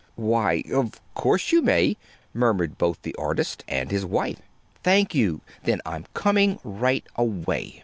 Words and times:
"Why, 0.15 0.63
of 0.73 0.99
course 1.13 1.51
you 1.51 1.61
may," 1.61 1.95
murmured 2.33 2.79
both 2.79 3.03
the 3.03 3.13
artist 3.19 3.63
and 3.67 3.91
his 3.91 4.03
wife. 4.03 4.41
"Thank 4.81 5.13
you. 5.13 5.41
Then 5.63 5.79
I'm 5.85 6.07
coming 6.15 6.57
right 6.63 7.05
away. 7.17 7.79